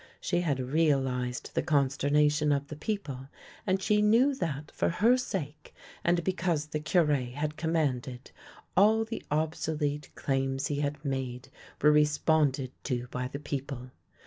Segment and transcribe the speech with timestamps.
[0.19, 3.29] She had realised the consternation of the people,
[3.67, 6.23] and she THE LANE THAT HAD NO TURNING 39 knew that, for her sake, and
[6.23, 8.31] because the Cure had com manded,
[8.75, 11.49] all the obsolete claims he had made
[11.83, 13.91] were re sponded to by the people.